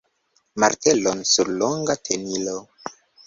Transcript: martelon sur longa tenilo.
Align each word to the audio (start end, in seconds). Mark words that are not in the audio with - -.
martelon 0.61 1.19
sur 1.33 1.47
longa 1.61 1.95
tenilo. 2.09 2.57